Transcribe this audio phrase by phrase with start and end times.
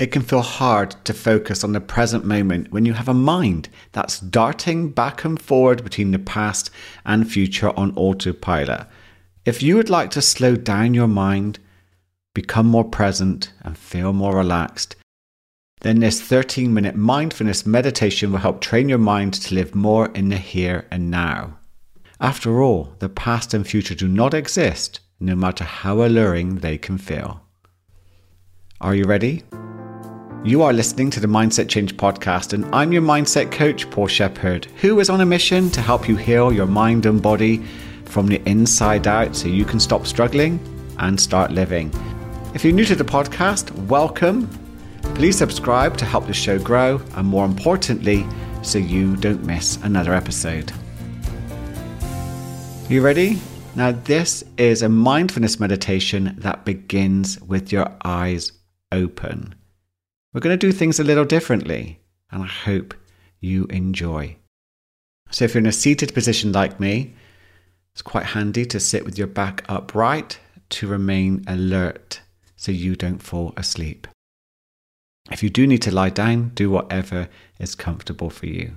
[0.00, 3.68] It can feel hard to focus on the present moment when you have a mind
[3.92, 6.70] that's darting back and forward between the past
[7.04, 8.86] and future on autopilot.
[9.44, 11.58] If you would like to slow down your mind,
[12.32, 14.96] become more present, and feel more relaxed,
[15.82, 20.30] then this 13 minute mindfulness meditation will help train your mind to live more in
[20.30, 21.58] the here and now.
[22.18, 26.96] After all, the past and future do not exist, no matter how alluring they can
[26.96, 27.42] feel.
[28.80, 29.42] Are you ready?
[30.42, 34.64] You are listening to the Mindset Change podcast, and I'm your mindset coach, Paul Sheppard,
[34.80, 37.58] who is on a mission to help you heal your mind and body
[38.06, 40.58] from the inside out so you can stop struggling
[40.98, 41.92] and start living.
[42.54, 44.48] If you're new to the podcast, welcome.
[45.14, 48.26] Please subscribe to help the show grow, and more importantly,
[48.62, 50.72] so you don't miss another episode.
[52.88, 53.38] You ready?
[53.76, 58.52] Now, this is a mindfulness meditation that begins with your eyes
[58.90, 59.54] open.
[60.32, 61.98] We're going to do things a little differently,
[62.30, 62.94] and I hope
[63.40, 64.36] you enjoy.
[65.30, 67.14] So, if you're in a seated position like me,
[67.92, 70.38] it's quite handy to sit with your back upright
[70.70, 72.20] to remain alert
[72.56, 74.06] so you don't fall asleep.
[75.30, 78.76] If you do need to lie down, do whatever is comfortable for you.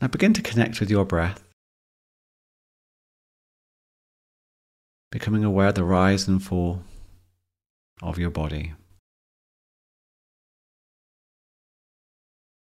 [0.00, 1.42] Now begin to connect with your breath,
[5.10, 6.82] becoming aware of the rise and fall
[8.02, 8.74] of your body.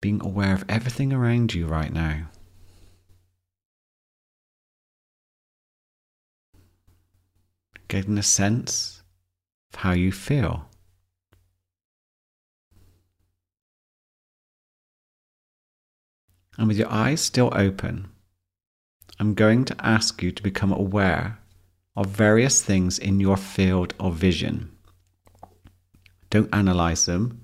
[0.00, 2.28] Being aware of everything around you right now.
[7.88, 9.02] Getting a sense
[9.72, 10.66] of how you feel.
[16.56, 18.08] And with your eyes still open,
[19.18, 21.38] I'm going to ask you to become aware
[21.96, 24.70] of various things in your field of vision.
[26.30, 27.42] Don't analyze them,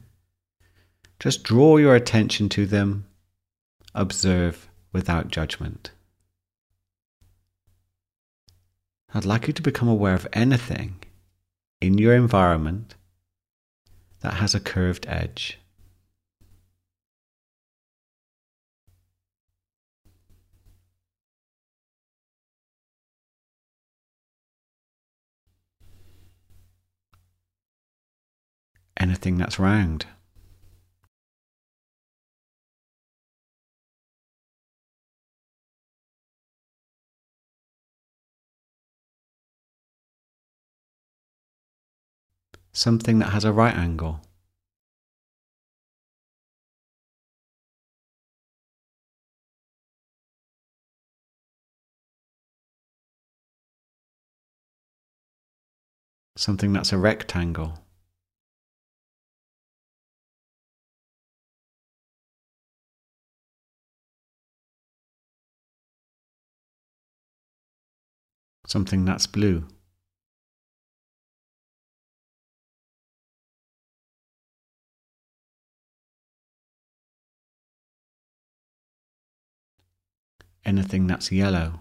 [1.19, 3.07] just draw your attention to them,
[3.95, 5.91] observe without judgment.
[9.15, 10.97] I'd like you to become aware of anything
[11.81, 12.95] in your environment
[14.21, 15.59] that has a curved edge.
[28.99, 30.07] Anything that's round.
[42.77, 44.21] Something that has a right angle.
[56.37, 57.79] Something that's a rectangle.
[68.67, 69.67] Something that's blue.
[80.67, 81.79] Anything that's yellow.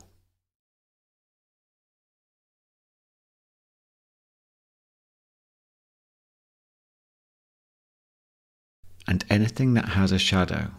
[9.08, 10.72] And anything that has a shadow.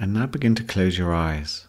[0.00, 1.66] And now begin to close your eyes.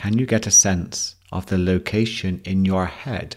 [0.00, 3.36] Can you get a sense of the location in your head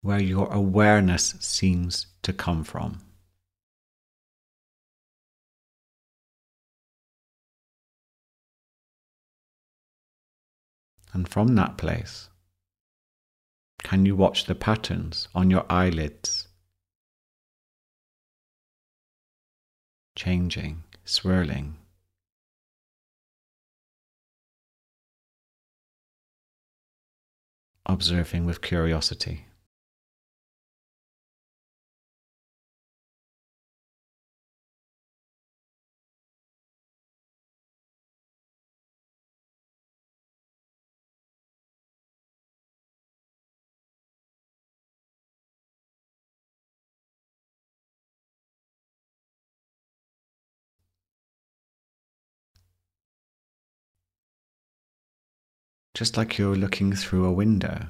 [0.00, 3.00] where your awareness seems to come from?
[11.12, 12.28] And from that place,
[13.82, 16.46] can you watch the patterns on your eyelids
[20.14, 21.76] changing, swirling?
[27.88, 29.47] Observing with curiosity.
[55.98, 57.88] Just like you're looking through a window.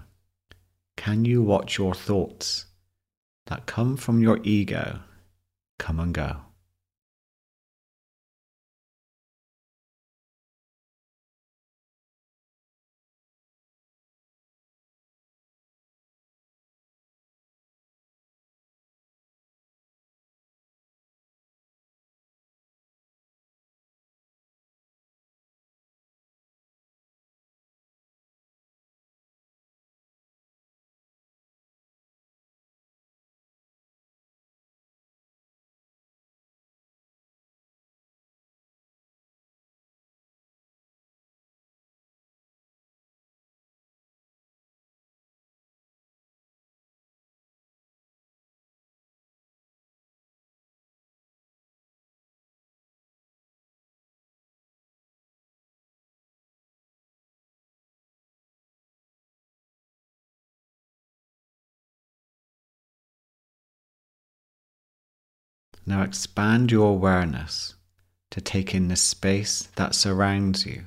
[0.97, 2.65] Can you watch your thoughts
[3.49, 5.01] that come from your ego
[5.79, 6.37] come and go.
[65.89, 67.75] Now expand your awareness
[68.31, 70.85] to take in the space that surrounds you.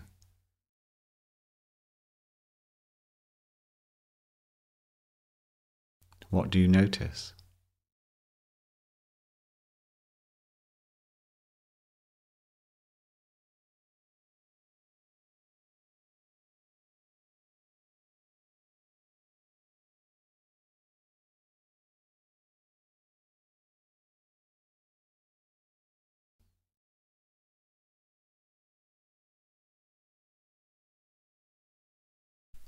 [6.30, 7.34] What do you notice?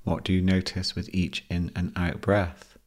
[0.04, 2.78] What do you notice with each in and out breath?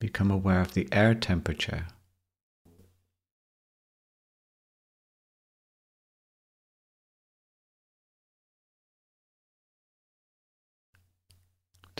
[0.00, 1.88] Become aware of the air temperature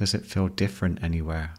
[0.00, 1.52] Does it feel different anywhere?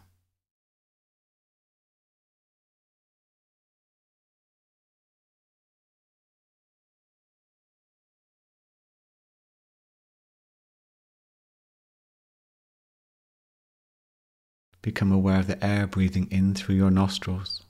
[14.82, 17.62] Become aware of the air breathing in through your nostrils.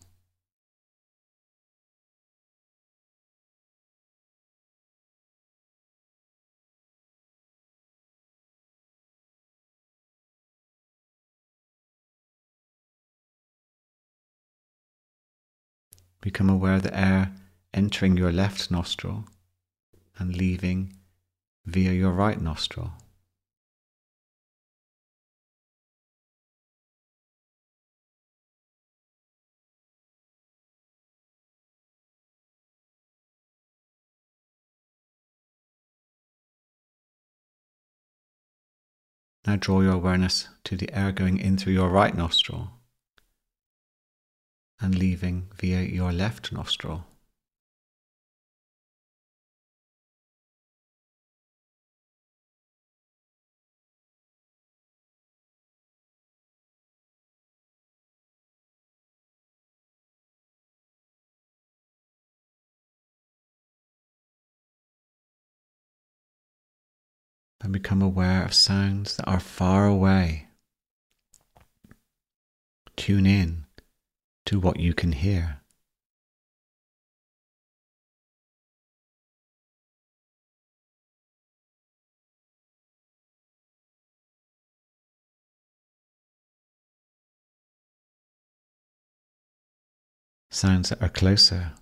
[16.23, 17.33] Become aware of the air
[17.75, 19.25] entering your left nostril
[20.19, 20.95] and leaving
[21.67, 22.93] via your right nostril.
[39.45, 42.71] Now draw your awareness to the air going in through your right nostril
[44.83, 47.07] and leaving via your left nostril.
[67.65, 70.49] and become aware of sounds that are far away.
[72.97, 73.62] Tune in
[74.53, 75.61] to what you can hear.
[90.51, 91.73] Sounds that are closer.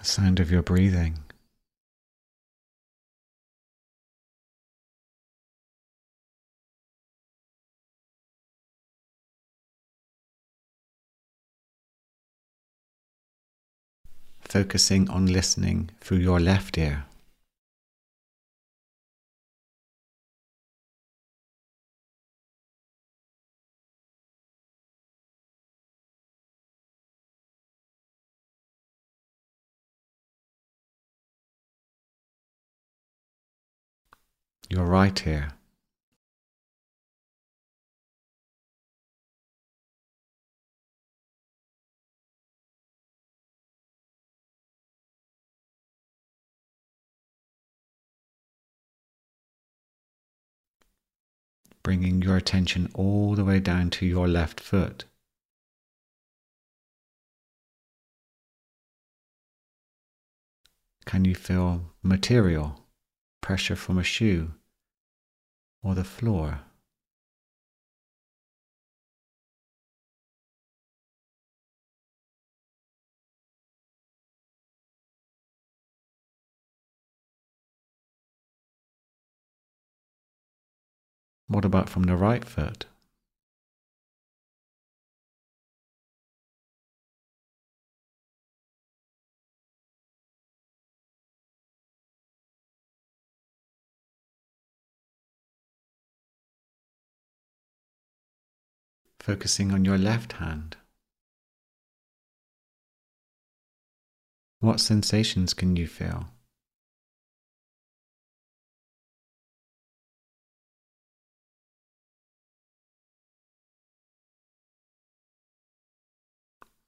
[0.00, 1.18] The sound of your breathing.
[14.40, 17.04] Focusing on listening through your left ear.
[34.72, 35.48] You're right here.
[51.82, 55.04] Bringing your attention all the way down to your left foot.
[61.06, 62.84] Can you feel material,
[63.40, 64.52] pressure from a shoe?
[65.82, 66.60] Or the floor?
[81.48, 82.86] What about from the right foot?
[99.20, 100.76] Focusing on your left hand.
[104.60, 106.28] What sensations can you feel?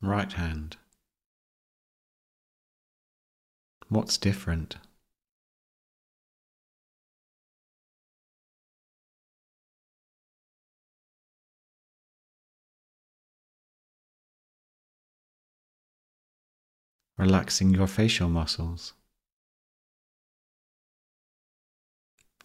[0.01, 0.79] Right hand.
[3.89, 4.79] What's different?
[17.23, 18.95] Relaxing your facial muscles,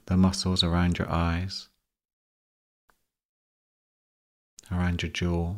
[0.06, 1.70] the muscles around your eyes,
[4.72, 5.56] around your jaw.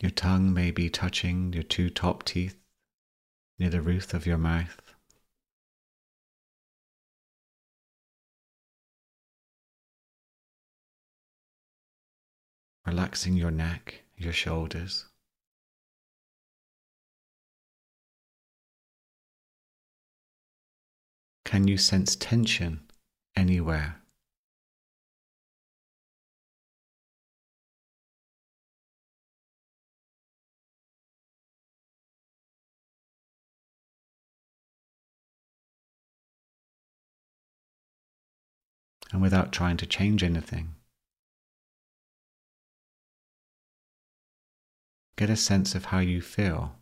[0.00, 2.60] Your tongue may be touching your two top teeth
[3.58, 4.83] near the roof of your mouth.
[12.86, 15.06] Relaxing your neck, your shoulders.
[21.44, 22.80] Can you sense tension
[23.36, 23.96] anywhere?
[39.14, 40.74] and without trying to change anything.
[45.24, 46.76] Get a sense of how you feel.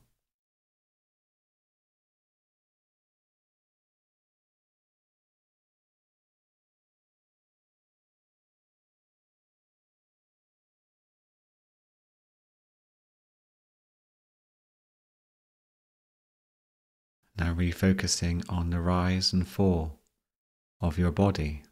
[17.38, 20.00] Now refocusing on the rise and fall
[20.80, 21.62] of your body.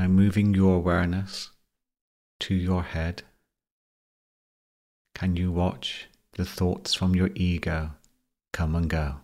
[0.00, 1.50] Now moving your awareness
[2.38, 3.22] to your head,
[5.14, 7.90] can you watch the thoughts from your ego
[8.50, 9.16] come and go?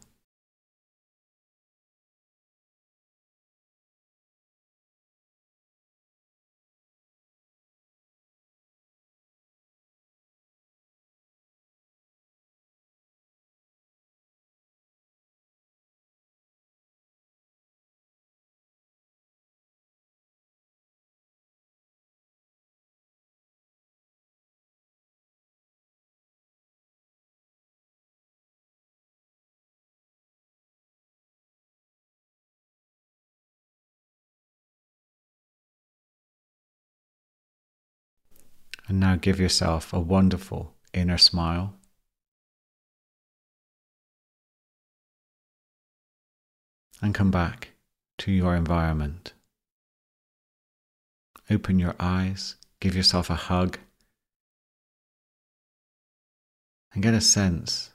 [38.89, 41.75] And now give yourself a wonderful inner smile.
[47.03, 47.71] And come back
[48.19, 49.33] to your environment.
[51.51, 53.79] Open your eyes, give yourself a hug,
[56.93, 57.91] and get a sense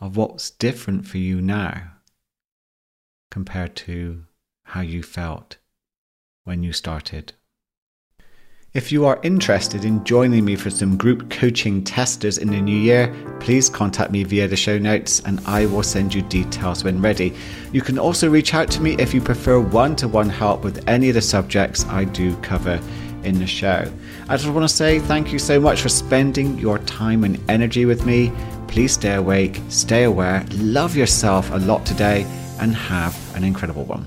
[0.00, 1.92] of what's different for you now
[3.30, 4.24] compared to
[4.64, 5.58] how you felt
[6.44, 7.34] when you started.
[8.72, 12.76] If you are interested in joining me for some group coaching testers in the new
[12.76, 17.02] year, please contact me via the show notes and I will send you details when
[17.02, 17.34] ready.
[17.72, 20.88] You can also reach out to me if you prefer one to one help with
[20.88, 22.80] any of the subjects I do cover
[23.24, 23.92] in the show.
[24.28, 27.86] I just want to say thank you so much for spending your time and energy
[27.86, 28.30] with me.
[28.68, 32.22] Please stay awake, stay aware, love yourself a lot today,
[32.60, 34.06] and have an incredible one.